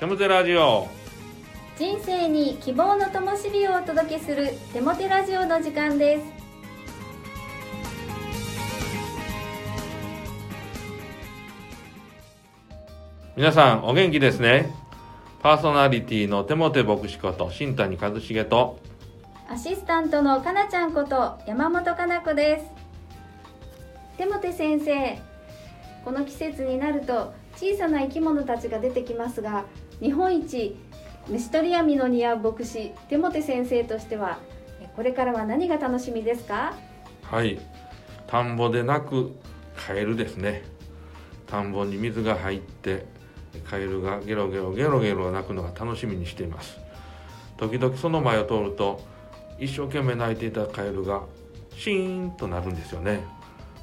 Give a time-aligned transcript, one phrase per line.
[0.00, 0.88] テモテラジオ。
[1.76, 6.24] 人生に希望の灯火をお届けするテモテラジオの時間です。
[13.36, 14.72] 皆さんお元気ですね。
[15.42, 18.78] パーソナリティのテモテ牧師こと新谷和重と。
[19.50, 22.64] アシスタントのかなちゃんこと山本かな子です。
[24.16, 25.18] テモテ先生
[26.06, 29.66] この季節になると小さな生き物たちが出てきますが
[30.00, 30.76] 日本一
[31.28, 34.38] 虫取り網の似合う牧師テモテ先生としては
[34.96, 36.74] これからは何が楽しみですか？
[37.22, 37.58] はい。
[38.26, 39.32] 田んぼでなく
[39.76, 40.62] カエルですね。
[41.46, 43.06] 田んぼに水が入って
[43.68, 46.78] カエルがゲロゲロゲロゲロ鳴くのが楽しみにしています。
[47.56, 49.00] 時々その前を通ると
[49.58, 51.22] 一生懸命鳴いていたカエルが
[51.76, 53.20] シーンとなるんですよね。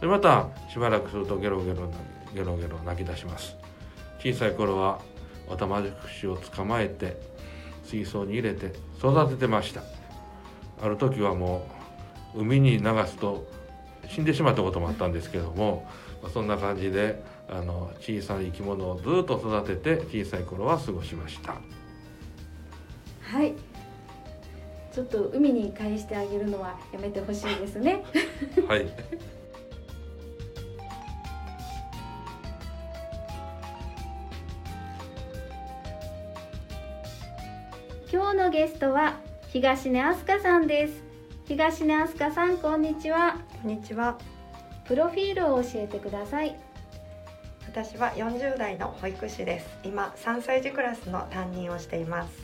[0.00, 1.90] でまたしばらくするとゲロゲロ
[2.34, 3.56] ゲロゲロ泣き出します。
[4.18, 5.00] 小さい頃は
[5.52, 7.16] オタマジクシを捕まえて
[7.84, 9.82] 水槽に入れて育ててました。
[10.82, 11.68] ある時はも
[12.34, 13.46] う海に流すと
[14.08, 15.86] 死んでしまったこともあったんですけども
[16.32, 21.54] そんな感じであの小さい生き物をずっと育てて小さい頃は過ごしました。
[23.20, 23.54] はい。
[24.92, 28.04] ちょっと海に返してあげるのはやめてほしいですね。
[28.68, 28.86] はい
[38.12, 39.16] 今日のゲストは
[39.48, 41.02] 東根飛鳥さんです。
[41.46, 43.38] 東根飛鳥さんこんにちは。
[43.62, 44.18] こんにちは。
[44.84, 46.54] プロフィールを教えてください。
[47.66, 49.78] 私は40代の保育士です。
[49.82, 52.34] 今3歳児クラスの担任をしています。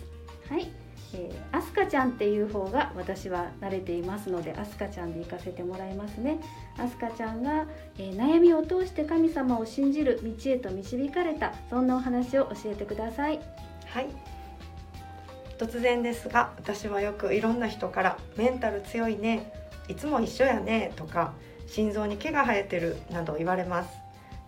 [0.49, 0.71] はい、
[1.13, 6.41] えー、アスカちゃんっていう方が私は慣れていますのでアスカちゃんで行かせてもらいますね。
[6.79, 7.67] アスカちゃんが、
[7.99, 11.53] えー、悩みを通して神様を信じる道へと導かれた。
[11.69, 13.39] そんなお話を教えてください。
[13.85, 14.38] はい
[15.59, 19.53] 突然ですが私はよくいろんな人から「メンタル強いね」
[19.89, 21.33] 「いつも一緒やね」とか
[21.67, 23.91] 「心臓に毛が生えてる」など言われます。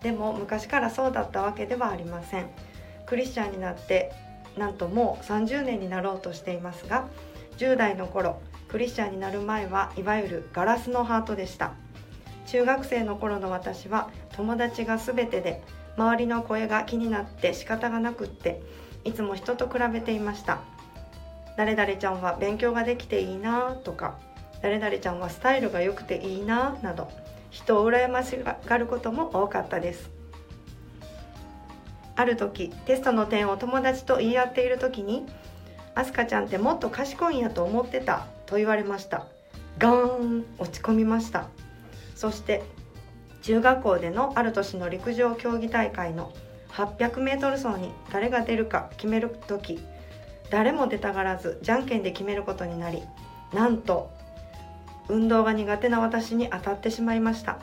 [0.01, 2.49] でも昔からそうだったわけではありません。
[3.05, 4.11] クリスチャンになって
[4.57, 7.07] なんともう30年になろうとしていますが
[7.57, 11.73] 10代の頃クリスチャンになる前はいわゆるガラスのハートでした。
[12.47, 15.61] 中学生の頃の私は友達が全てで
[15.97, 18.61] 周りの声が気になって仕方がなくって
[19.03, 20.59] いつも人と比べていました。
[21.61, 24.17] 誰々ちゃんは勉強ができていいなとか
[24.63, 27.07] 誰々ちゃんはスタイルが良くていいななど
[27.51, 28.35] 人を羨まし
[28.65, 30.09] がることも多かったです。
[32.15, 35.27] ある時テストの点を友達と言い合っている時に
[35.93, 39.27] 「あすかちゃんってもっと賢いんやと思ってた」と言われました。
[39.77, 41.45] ガーン落ち込みました。
[42.15, 42.63] そして
[43.43, 46.33] 中学校でのある年の陸上競技大会の
[46.69, 49.79] 800m 走に誰が出るか決める時
[50.51, 53.01] 誰も出たがらずじゃんけんで決めることになり
[53.53, 54.11] なんと
[55.09, 57.57] 運動が苦手な私に当たってしまいました。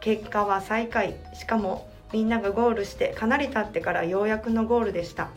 [0.00, 1.16] 結果は最下位。
[1.34, 5.28] しかもみんながゴールしてかなり経ってからようやくのゴールでした。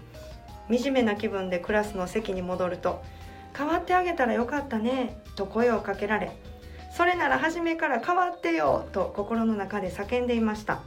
[0.69, 3.03] 惨めな気分でクラスの席に戻ると
[3.57, 6.31] 「変わってあげたらよかったね」と声をかけられ
[6.95, 10.81] 「それなら初めから変わってよ」と心の中で叫んでいました。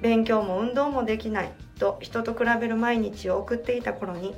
[0.00, 4.34] 勉強も運動もできないと人と比べる毎日を送っていた頃に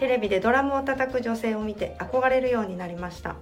[0.00, 3.36] テレビでドラムを叩く女性を見て憧れるようになりました。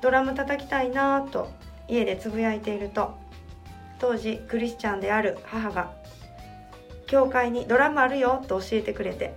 [0.00, 1.50] ドラム叩きたいなぁと
[1.88, 3.14] 家でつぶやいていると
[3.98, 5.92] 当時クリスチャンである母が
[7.08, 9.34] 「教会にドラムあるよ」と教えてくれて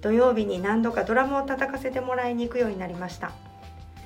[0.00, 3.32] 土曜日に何度かドラムを叩かせてもらいに行くようになりました。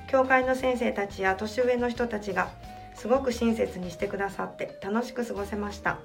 [0.08, 2.48] 教会の先生たちや年上の人たちが
[2.94, 5.98] すごく親切にしてくださって楽しく過ごせました。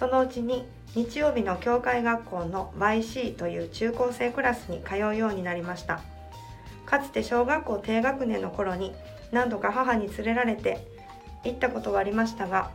[0.00, 6.00] そのうちに日曜日の教会学校の YC という中高生クラスに通うようになりました。
[6.86, 8.94] かつて小学校低学年の頃に
[9.30, 10.86] 何度か母に連れられて
[11.44, 12.70] 行ったことはありましたが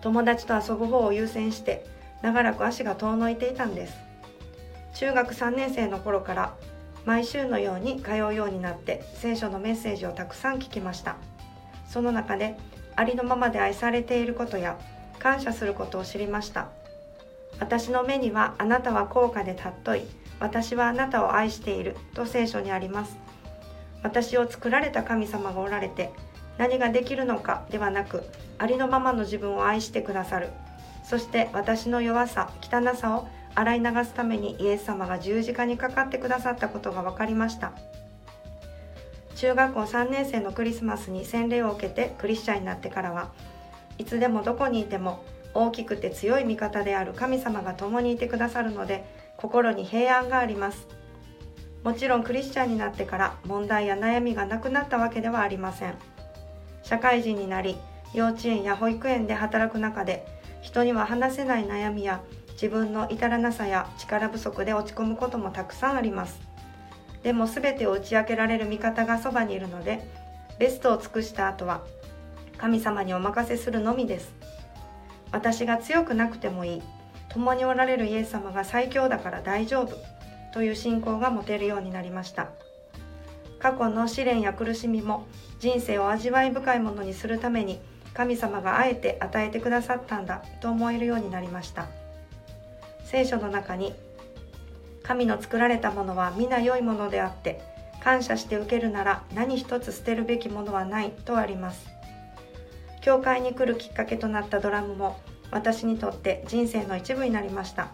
[0.00, 1.84] 友達と遊ぶ方を優先して
[2.22, 3.94] 長らく足が遠のいていたんです。
[4.94, 6.54] 中学3年生の頃から
[7.04, 11.16] 毎週のように通うようになって聖書のメッセージをたくさん聞きました。
[11.86, 12.56] その中で
[12.96, 14.78] ありのままで愛されていることや
[15.22, 16.68] 感謝することを知りました。
[17.60, 20.02] 私の目にはあなたは高価で尊い。
[20.40, 21.96] 私はあなたを愛している。
[22.14, 23.16] と聖書にあります。
[24.02, 26.12] 私を作られた神様がおられて
[26.58, 28.24] 何ができるのかではなく
[28.58, 30.50] ありのままの自分を愛してくださる。
[31.04, 37.72] そして私の弱さ汚さを洗い流すためにイエス様が十字架にかかってくださったことが分かりました。
[39.36, 43.30] 中学校3年生のクリスマスに洗礼を受けてクリスチャンになってからは
[43.98, 45.24] いつでもどこにいても
[45.54, 49.04] 大きくて強い味方である神様が共にいてくださるので
[49.36, 50.86] 心に平安があります。
[51.82, 55.94] もちろんクリスチャンになってから問題や悩みがなくなったわけではありません。
[56.82, 57.76] 社会人になり
[58.14, 60.26] 幼稚園や保育園で働く中で
[60.60, 62.22] 人には話せない悩みや
[62.52, 66.40] 自分の至らなさや力不足で落ち込むこともたくさんあります。
[67.22, 70.06] でも全てを打ち明けられる味方がそばにいるので
[70.58, 71.82] ベストを尽くした後は
[72.62, 74.32] 神様にお任せするのみです。
[75.32, 76.82] 私が強くなくてもいい。
[77.28, 79.96] 共におられるイエス様が最強だから大丈夫。
[80.52, 82.50] という信仰が持てるようになりました。
[83.58, 85.26] 過去の試練や苦しみも
[85.58, 87.80] 人生を味わい深いものにするために
[88.14, 90.44] 神様があえて与えてくださったんだ。
[90.60, 91.88] と思えるようになりました。
[93.04, 93.92] 聖書の中に
[95.02, 97.60] 神の作られたものは皆良いものであって
[98.04, 102.01] 感謝して受けるなら何一つ捨てるべきものはないとあります。
[103.02, 105.20] 教会に来るきっかけとなったドラムも
[105.50, 107.88] 私にとって人生の一部になりました。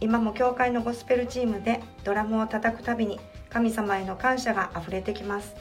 [0.00, 3.18] 今も教会のゴスペルチームでドラムを叩くたびに
[3.50, 5.56] 神様への感謝が溢れてきます。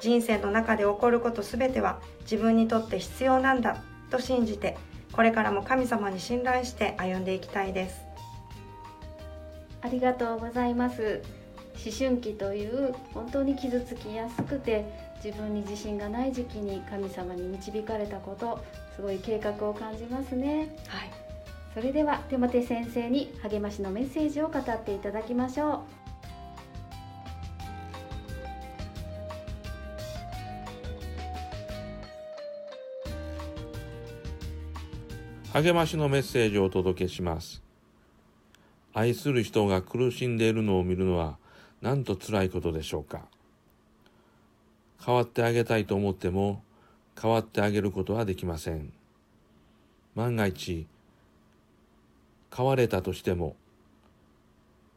[0.00, 3.76] 人生の中で起こることすべては自分にとって必要なんだ
[4.10, 4.76] と信じて
[5.12, 8.00] これからも神様に信頼して歩んでいきたいです。
[9.82, 11.22] ありがとうございます。
[11.84, 20.76] 思春期という本当に傷つきやすくて自分に自信がない時期に神様に導かれたことすごい計画を感じますね。
[20.86, 21.10] はい。
[21.74, 25.84] それではテモテ先生に励ましのメッセージを語っていただきましょ
[35.52, 37.62] 励ましのメッセージをお届けします。
[38.92, 41.38] 愛する人が苦しんでいるのを見るのは
[41.80, 43.26] なんと辛いことでしょうか
[45.04, 46.62] 変わってあげたいと思っても
[47.20, 48.92] 変わってあげることはできません。
[50.14, 50.86] 万が一
[52.54, 53.56] 変われたとしても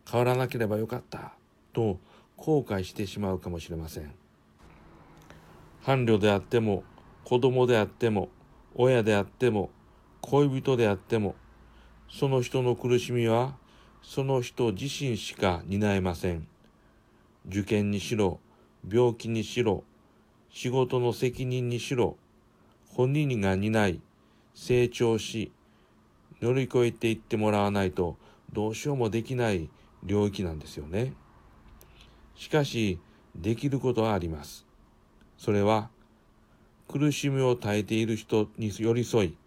[0.10, 1.34] 変わらなければよかった
[1.74, 2.00] と
[2.38, 4.12] 後悔してしまうかもしれません。
[5.84, 6.84] 伴侶であっても
[7.24, 8.30] 子供であっても
[8.76, 9.70] 親であっても
[10.22, 11.36] 恋人であっても
[12.10, 13.56] その人の苦しみは
[14.02, 16.48] その人自身しか担えません。
[17.48, 18.40] 受験にしろ
[18.88, 19.84] 病気にしろ
[20.52, 22.18] 仕事の責任にしろ
[22.90, 24.02] 本人が担い
[24.54, 25.52] 成長し
[26.42, 28.18] 乗り越えていってもらわないと
[28.52, 29.70] どうしようもできない
[30.04, 31.14] 領域なんですよね。
[32.36, 33.00] しかし
[33.36, 34.66] できることはあります。
[35.38, 35.90] それは
[36.88, 39.38] 苦しみを耐えている人に寄り添い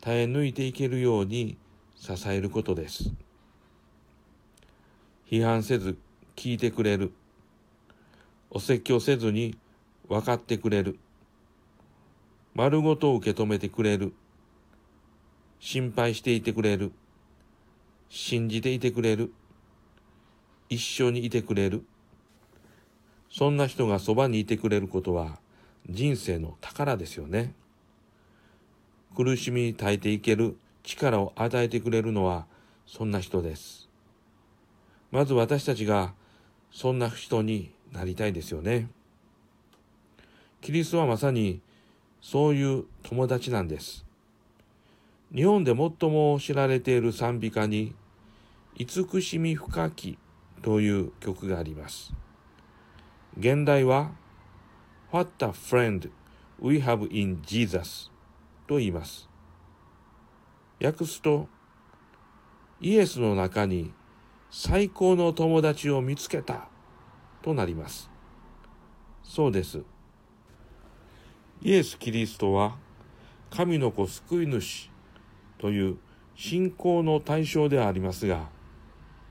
[0.00, 1.56] 耐え抜いていけるように
[1.94, 3.12] 支えることです。
[5.30, 5.96] 批判せず
[6.34, 7.12] 聞いてくれる。
[8.50, 9.56] お説教せずに
[10.08, 10.98] 分かってくれる。
[12.54, 14.12] 丸ごと受け止めてくれる。
[15.58, 16.92] 心配していてくれる。
[18.08, 19.32] 信じていてくれる。
[20.68, 21.84] 一緒にいてくれる。
[23.30, 25.38] そんな人がそばにいてくれることは
[25.90, 27.52] 人生の宝ですよね。
[29.16, 32.46] 苦しみに耐えていける力を与えてくれるのは
[32.86, 33.88] そんな人です。
[35.10, 36.14] まず私たちが
[36.70, 38.88] そんな人になりたいですよね。
[40.64, 41.60] キリストはまさに
[42.22, 44.06] そういう友達なんです。
[45.30, 47.94] 日本で最も知られている賛美歌に
[48.74, 50.16] 「慈しみ深き」
[50.64, 52.14] という曲があります。
[53.36, 54.12] 現代は
[55.12, 56.10] What a friend
[56.58, 58.10] we have in Jesus
[58.66, 59.28] と言います。
[60.82, 61.46] 訳すと
[62.80, 63.92] イエスの中に
[64.50, 66.68] 最高の友達を見つけた
[67.42, 68.10] となります。
[69.22, 69.84] そうです。
[71.64, 72.76] イエス・キリストは
[73.48, 74.90] 神の子救い主
[75.56, 75.96] という
[76.36, 78.50] 信仰の対象ではありますが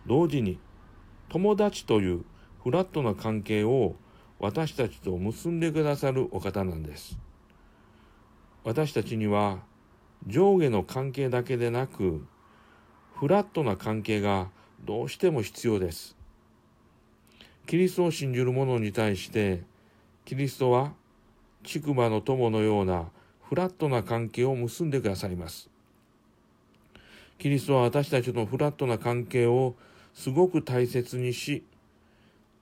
[0.07, 0.57] 同時に
[1.29, 2.25] 友達という
[2.63, 3.93] フラットな関係を
[4.39, 7.19] 私たちと結んでくださるお方なんです。
[8.63, 9.59] 私たちには
[10.25, 12.25] 上下の関係だけでなく
[13.13, 14.49] フラットな関係が
[14.83, 16.17] どうしても必要です。
[17.67, 19.63] キリストを信じる者に対して
[20.25, 20.93] キリストは
[21.63, 23.10] 竹馬の友のような
[23.41, 25.70] フラットな関係を結んでくださいます。
[27.39, 29.75] キリストは私たちのフラットな関係を
[30.13, 31.63] すごく大切にし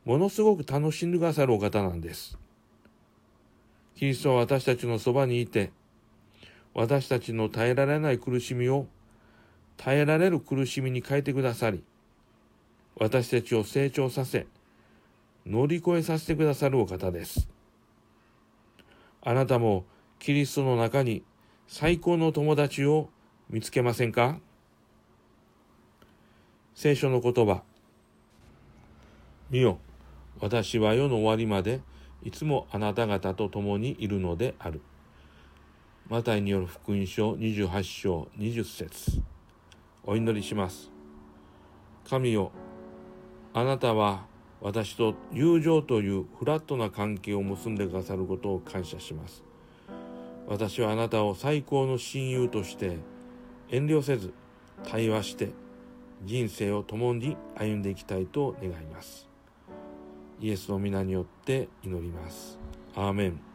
[0.05, 2.37] ものすごく楽しんでくださるお方なんです。
[3.95, 5.71] キリストは私たちのそばにいて
[6.73, 8.87] 私たちの耐えられない苦しみを
[9.77, 11.83] 耐えられる苦しみに変えてくださり
[12.95, 14.47] 私たちを成長させ
[15.45, 17.47] 乗り越えさせてくださるお方です。
[19.23, 19.85] あなたも
[20.19, 21.23] キリストの中に
[21.67, 23.09] 最高の友達を
[23.49, 24.39] 見つけませんか？
[26.73, 27.61] 聖書の言葉。
[29.49, 29.77] 見よ。
[30.39, 31.81] 私は世の終わりまで
[32.23, 34.81] いつもあなた方と共にいるのである。
[36.09, 39.21] マタイによる福音書28章20節。
[40.03, 40.89] お祈りします。
[42.09, 42.51] 神よ
[43.53, 44.25] あなたは
[44.61, 49.43] 私と友情というフラットな関係を結んでくださることを感謝します。
[50.47, 52.97] 私はあなたを最高の親友として
[53.69, 54.33] 遠慮せず
[54.83, 55.49] 対話して
[56.23, 59.27] 人生を共に歩んでいきたいと願います。
[60.39, 62.59] イエスの皆によって祈ります。
[62.95, 63.50] アーメン。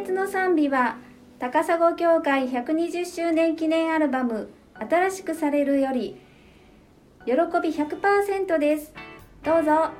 [0.00, 0.96] 月の賛美は
[1.38, 6.18] 高砂教会120周年記念アルバム新しくされるより
[7.26, 8.94] 喜び100%です。
[9.44, 9.99] どうぞ。